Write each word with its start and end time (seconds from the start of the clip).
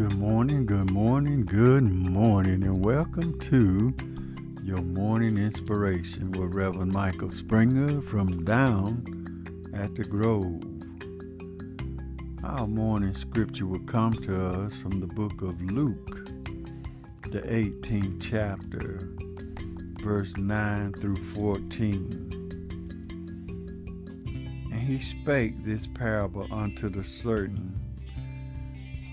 Good 0.00 0.18
morning, 0.18 0.64
good 0.64 0.90
morning, 0.90 1.44
good 1.44 1.82
morning, 1.82 2.62
and 2.62 2.82
welcome 2.82 3.38
to 3.40 3.92
your 4.64 4.80
morning 4.80 5.36
inspiration 5.36 6.32
with 6.32 6.54
Reverend 6.54 6.90
Michael 6.90 7.28
Springer 7.28 8.00
from 8.00 8.42
down 8.46 9.04
at 9.74 9.94
the 9.94 10.04
Grove. 10.04 10.62
Our 12.42 12.66
morning 12.66 13.12
scripture 13.12 13.66
will 13.66 13.80
come 13.80 14.14
to 14.22 14.42
us 14.42 14.72
from 14.80 15.00
the 15.00 15.06
book 15.06 15.42
of 15.42 15.60
Luke, 15.60 16.30
the 17.30 17.42
18th 17.42 18.22
chapter, 18.22 19.06
verse 20.02 20.34
9 20.34 20.94
through 20.94 21.16
14. 21.16 22.30
And 24.72 24.80
he 24.80 24.98
spake 24.98 25.62
this 25.62 25.86
parable 25.86 26.48
unto 26.50 26.88
the 26.88 27.04
certain 27.04 27.79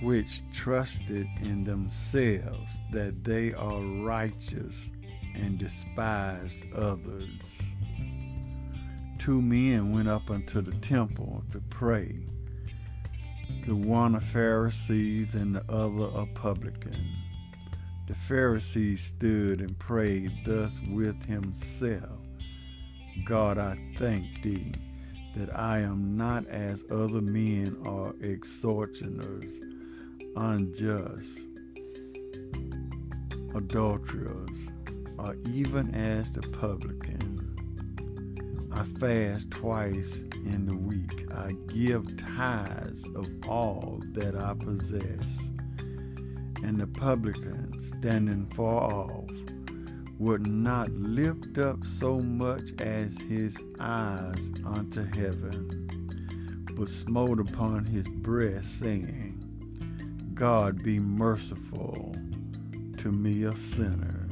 which 0.02 0.44
trusted 0.54 1.28
in 1.42 1.64
themselves 1.64 2.72
that 2.92 3.24
they 3.24 3.54
are 3.54 3.82
righteous 3.82 4.90
and 5.34 5.58
despise 5.58 6.62
others. 6.76 7.62
Two 9.18 9.42
men 9.42 9.92
went 9.92 10.08
up 10.08 10.30
unto 10.30 10.62
the 10.62 10.76
temple 10.78 11.44
to 11.52 11.60
pray, 11.70 12.16
the 13.66 13.76
one 13.76 14.16
a 14.16 14.20
Pharisee 14.20 15.34
and 15.34 15.56
the 15.56 15.72
other 15.72 16.10
a 16.22 16.26
publican. 16.28 17.16
The 18.08 18.14
Pharisee 18.14 18.98
stood 18.98 19.60
and 19.60 19.78
prayed 19.80 20.32
thus 20.46 20.80
with 20.90 21.26
himself 21.26 22.20
God, 23.26 23.58
I 23.58 23.78
thank 23.98 24.44
thee 24.44 24.72
that 25.36 25.56
I 25.56 25.80
am 25.80 26.16
not 26.16 26.48
as 26.48 26.84
other 26.92 27.22
men 27.22 27.78
are 27.86 28.14
extortioners 28.24 29.46
unjust, 30.38 31.48
adulterers, 33.56 34.70
or 35.18 35.36
even 35.52 35.94
as 35.96 36.32
the 36.32 36.42
publican. 36.42 37.44
I 38.72 38.84
fast 39.00 39.50
twice 39.50 40.14
in 40.46 40.68
the 40.68 40.78
week. 40.78 41.26
I 41.34 41.54
give 41.68 42.16
tithes 42.18 43.04
of 43.16 43.28
all 43.48 44.00
that 44.14 44.36
I 44.36 44.54
possess. 44.54 45.50
And 46.64 46.78
the 46.78 46.88
publican, 46.88 47.78
standing 47.80 48.46
far 48.56 48.94
off, 48.94 49.30
would 50.20 50.46
not 50.46 50.92
lift 50.92 51.58
up 51.58 51.84
so 51.84 52.20
much 52.20 52.80
as 52.80 53.18
his 53.22 53.58
eyes 53.80 54.52
unto 54.66 55.04
heaven, 55.04 55.88
but 56.76 56.90
smote 56.90 57.40
upon 57.40 57.86
his 57.86 58.08
breast, 58.08 58.80
saying, 58.80 59.47
God 60.38 60.84
be 60.84 61.00
merciful 61.00 62.16
to 62.98 63.12
me, 63.12 63.46
a 63.46 63.56
sinner. 63.58 64.28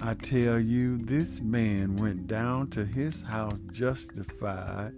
I 0.00 0.14
tell 0.14 0.58
you, 0.58 0.98
this 0.98 1.40
man 1.40 1.94
went 1.94 2.26
down 2.26 2.70
to 2.70 2.84
his 2.84 3.22
house 3.22 3.60
justified 3.70 4.94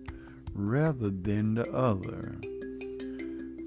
rather 0.55 1.11
than 1.11 1.57
the 1.57 1.71
other. 1.73 2.39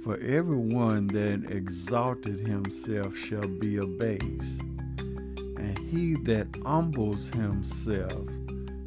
For 0.04 0.18
everyone 0.18 1.06
that 1.08 1.52
exalted 1.52 2.40
himself 2.40 3.16
shall 3.16 3.48
be 3.48 3.78
abased, 3.78 4.62
and 4.98 5.78
he 5.92 6.16
that 6.24 6.48
humbles 6.66 7.28
himself 7.28 8.28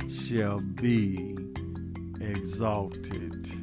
shall 0.08 0.58
be 0.58 1.36
exalted. 2.20 3.61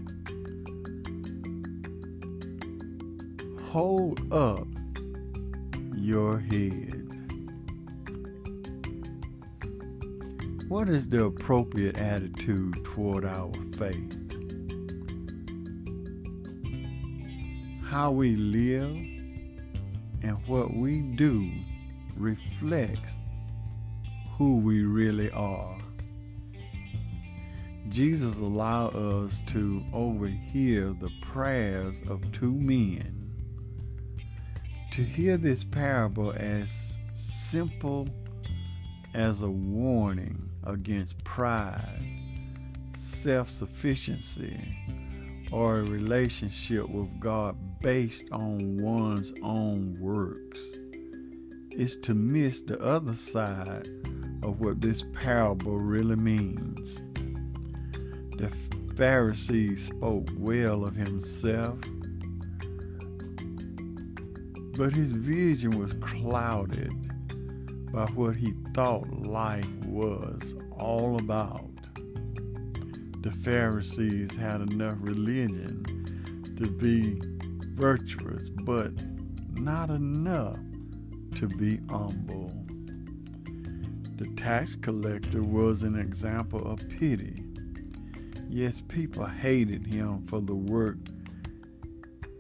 Hold 3.70 4.34
up 4.34 4.68
your 5.96 6.40
head. 6.40 7.06
What 10.68 10.90
is 10.90 11.08
the 11.08 11.26
appropriate 11.26 12.00
attitude 12.00 12.84
toward 12.84 13.26
our 13.26 13.52
faith? 13.78 14.16
How 17.86 18.10
we 18.10 18.36
live 18.38 18.96
and 20.24 20.38
what 20.48 20.74
we 20.74 21.02
do 21.02 21.52
reflects 22.18 23.18
who 24.36 24.58
we 24.58 24.82
really 24.82 25.30
are. 25.30 25.78
Jesus 27.90 28.36
allowed 28.40 28.96
us 28.96 29.44
to 29.50 29.84
overhear 29.94 30.96
the 31.00 31.12
prayers 31.22 31.96
of 32.08 32.32
two 32.32 32.52
men 32.52 33.20
to 35.00 35.06
hear 35.06 35.38
this 35.38 35.64
parable 35.64 36.34
as 36.36 37.00
simple 37.14 38.06
as 39.14 39.42
a 39.44 39.50
warning 39.50 40.50
against 40.66 41.24
pride, 41.24 42.04
self 42.98 43.50
sufficiency, 43.50 44.60
or 45.54 45.78
a 45.78 45.84
relationship 45.84 46.90
with 46.90 47.18
God 47.18 47.56
based 47.80 48.26
on 48.34 48.76
one's 48.76 49.32
own 49.42 49.96
works 50.02 50.60
is 51.72 51.96
to 52.02 52.14
miss 52.14 52.60
the 52.60 52.78
other 52.82 53.16
side 53.16 53.88
of 54.44 54.60
what 54.60 54.82
this 54.82 55.06
parable 55.14 55.78
really 55.78 56.18
means. 56.18 56.98
The 58.38 58.52
Pharisee 58.96 59.80
spoke 59.80 60.28
well 60.36 60.84
of 60.84 60.98
himself 60.98 61.80
but 64.80 64.94
his 64.94 65.12
vision 65.12 65.78
was 65.78 65.92
clouded 65.92 66.94
by 67.92 68.06
what 68.16 68.34
he 68.34 68.54
thought 68.74 69.12
life 69.26 69.68
was 69.86 70.56
all 70.78 71.18
about. 71.18 71.70
The 73.22 73.32
Pharisees 73.44 74.32
had 74.36 74.62
enough 74.62 74.96
religion 75.02 75.84
to 76.56 76.72
be 76.72 77.22
virtuous, 77.76 78.48
but 78.48 78.94
not 79.56 79.90
enough 79.90 80.60
to 81.36 81.48
be 81.50 81.82
humble. 81.90 82.54
The 84.16 84.34
tax 84.38 84.78
collector 84.78 85.44
was 85.44 85.84
an 85.84 86.00
example 86.00 86.66
of 86.72 86.80
pity. 86.88 87.44
Yes, 88.48 88.82
people 88.88 89.26
hated 89.26 89.86
him 89.86 90.26
for 90.28 90.40
the 90.40 90.56
work 90.56 91.00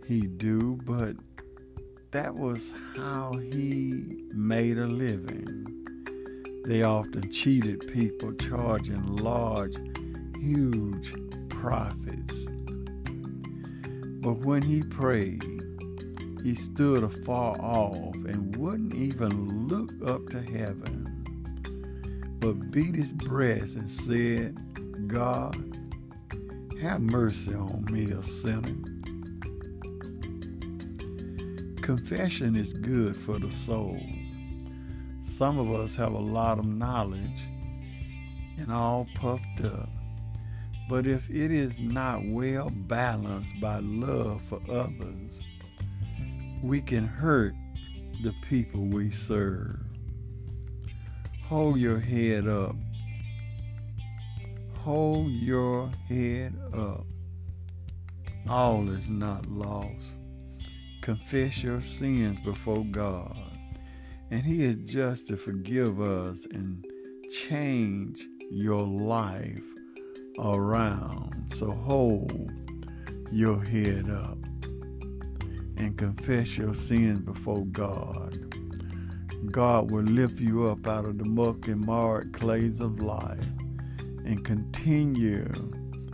he 0.07 0.21
do, 0.21 0.79
but 0.85 1.17
that 2.11 2.33
was 2.33 2.73
how 2.95 3.31
he 3.51 4.23
made 4.33 4.79
a 4.79 4.87
living. 4.87 5.65
They 6.65 6.81
often 6.81 7.31
cheated 7.31 7.87
people, 7.93 8.33
charging 8.33 9.17
large, 9.17 9.75
huge 10.39 11.13
profits. 11.49 12.45
But 14.21 14.39
when 14.39 14.63
he 14.63 14.81
prayed, 14.81 15.43
he 16.43 16.55
stood 16.55 17.03
afar 17.03 17.55
off 17.61 18.15
and 18.15 18.55
wouldn't 18.55 18.95
even 18.95 19.67
look 19.67 19.91
up 20.09 20.27
to 20.29 20.41
heaven, 20.41 21.05
but 22.39 22.71
beat 22.71 22.95
his 22.95 23.13
breast 23.13 23.75
and 23.75 23.89
said, 23.89 24.57
God, 25.07 25.77
have 26.81 27.01
mercy 27.01 27.53
on 27.53 27.85
me, 27.91 28.11
a 28.11 28.23
sinner. 28.23 28.98
Confession 31.89 32.55
is 32.55 32.71
good 32.71 33.17
for 33.17 33.39
the 33.39 33.51
soul. 33.51 33.99
Some 35.23 35.57
of 35.57 35.73
us 35.73 35.95
have 35.95 36.13
a 36.13 36.19
lot 36.19 36.59
of 36.59 36.65
knowledge 36.67 37.41
and 38.59 38.71
all 38.71 39.07
puffed 39.15 39.65
up. 39.65 39.89
But 40.87 41.07
if 41.07 41.27
it 41.31 41.49
is 41.49 41.79
not 41.79 42.23
well 42.27 42.69
balanced 42.69 43.59
by 43.59 43.79
love 43.79 44.43
for 44.47 44.61
others, 44.69 45.41
we 46.61 46.79
can 46.79 47.07
hurt 47.07 47.55
the 48.21 48.35
people 48.47 48.85
we 48.85 49.09
serve. 49.09 49.79
Hold 51.45 51.79
your 51.79 51.99
head 51.99 52.47
up. 52.47 52.75
Hold 54.83 55.31
your 55.31 55.89
head 56.07 56.53
up. 56.71 57.07
All 58.47 58.87
is 58.91 59.09
not 59.09 59.47
lost 59.47 60.19
confess 61.09 61.63
your 61.63 61.81
sins 61.81 62.39
before 62.39 62.85
God, 62.85 63.35
and 64.29 64.43
He 64.43 64.63
is 64.63 64.75
just 64.85 65.25
to 65.29 65.37
forgive 65.37 65.99
us 65.99 66.45
and 66.51 66.85
change 67.47 68.27
your 68.51 68.85
life 68.85 69.63
around. 70.37 71.51
So 71.51 71.71
hold 71.71 72.51
your 73.31 73.59
head 73.59 74.07
up 74.07 74.37
and 75.77 75.97
confess 75.97 76.59
your 76.59 76.75
sins 76.75 77.21
before 77.21 77.65
God. 77.65 78.37
God 79.51 79.89
will 79.89 80.03
lift 80.03 80.39
you 80.39 80.67
up 80.67 80.85
out 80.85 81.05
of 81.05 81.17
the 81.17 81.25
muck 81.25 81.67
and 81.67 81.83
marred 81.83 82.33
clays 82.33 82.81
of 82.81 82.99
life 82.99 83.49
and 84.25 84.45
continue 84.45 85.51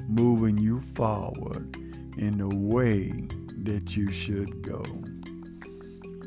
moving 0.08 0.58
you 0.58 0.80
forward 0.96 1.76
in 2.18 2.38
the 2.38 2.48
way 2.48 3.28
that 3.66 3.98
you 3.98 4.12
should 4.12 4.62
go. 4.62 4.84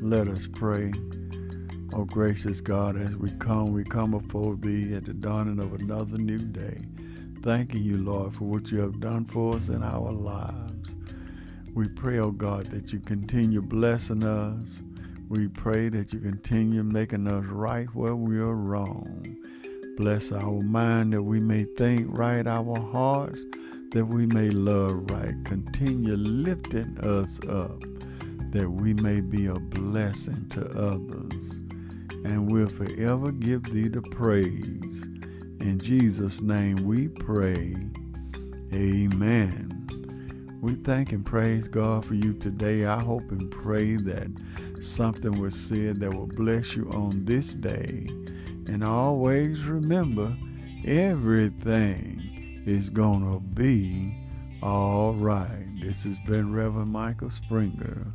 Let 0.01 0.27
us 0.27 0.47
pray. 0.53 0.91
Oh, 1.93 2.03
gracious 2.03 2.61
God, 2.61 2.97
as 2.97 3.15
we 3.15 3.31
come, 3.31 3.71
we 3.71 3.83
come 3.83 4.11
before 4.11 4.55
Thee 4.55 4.93
at 4.93 5.05
the 5.05 5.13
dawning 5.13 5.59
of 5.59 5.73
another 5.73 6.17
new 6.17 6.37
day, 6.37 6.81
thanking 7.41 7.81
You, 7.81 7.97
Lord, 7.97 8.35
for 8.35 8.43
what 8.43 8.71
You 8.71 8.79
have 8.81 8.99
done 8.99 9.25
for 9.25 9.55
us 9.55 9.69
in 9.69 9.81
our 9.81 10.11
lives. 10.11 10.91
We 11.73 11.87
pray, 11.87 12.19
oh 12.19 12.31
God, 12.31 12.67
that 12.67 12.91
You 12.91 12.99
continue 12.99 13.61
blessing 13.61 14.23
us. 14.23 14.79
We 15.29 15.47
pray 15.47 15.89
that 15.89 16.11
You 16.11 16.19
continue 16.19 16.83
making 16.83 17.27
us 17.27 17.45
right 17.45 17.87
where 17.95 18.15
we 18.15 18.37
are 18.39 18.55
wrong. 18.55 19.37
Bless 19.97 20.31
our 20.31 20.61
mind 20.61 21.13
that 21.13 21.23
we 21.23 21.39
may 21.39 21.63
think 21.63 22.05
right, 22.09 22.45
our 22.45 22.79
hearts 22.91 23.43
that 23.91 24.05
we 24.05 24.25
may 24.25 24.49
love 24.49 25.09
right. 25.11 25.33
Continue 25.45 26.15
lifting 26.15 26.97
us 26.99 27.39
up 27.47 27.81
that 28.51 28.69
we 28.69 28.93
may 28.95 29.21
be 29.21 29.45
a 29.45 29.53
blessing 29.53 30.47
to 30.49 30.65
others. 30.77 31.51
And 32.25 32.51
we'll 32.51 32.69
forever 32.69 33.31
give 33.31 33.63
thee 33.63 33.87
the 33.87 34.01
praise. 34.01 35.03
In 35.61 35.79
Jesus' 35.79 36.41
name 36.41 36.77
we 36.77 37.07
pray. 37.07 37.75
Amen. 38.73 39.75
We 40.61 40.75
thank 40.75 41.13
and 41.13 41.25
praise 41.25 41.67
God 41.67 42.05
for 42.05 42.15
you 42.15 42.33
today. 42.33 42.85
I 42.85 43.01
hope 43.01 43.31
and 43.31 43.49
pray 43.49 43.95
that 43.95 44.27
something 44.81 45.39
was 45.39 45.55
said 45.55 45.99
that 46.01 46.13
will 46.13 46.27
bless 46.27 46.75
you 46.75 46.89
on 46.91 47.25
this 47.25 47.53
day. 47.53 48.07
And 48.67 48.83
always 48.83 49.63
remember, 49.63 50.35
everything 50.85 52.28
it's 52.71 52.89
going 52.89 53.21
to 53.21 53.39
be 53.39 54.15
all 54.61 55.15
right. 55.15 55.65
This 55.81 56.03
has 56.03 56.19
been 56.19 56.53
Reverend 56.53 56.91
Michael 56.91 57.31
Springer 57.31 58.13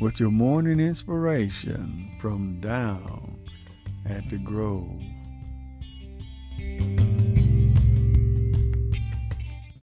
with 0.00 0.20
your 0.20 0.30
morning 0.30 0.78
inspiration 0.78 2.16
from 2.20 2.60
down 2.60 3.36
at 4.04 4.30
the 4.30 4.38
Grove. 4.38 5.02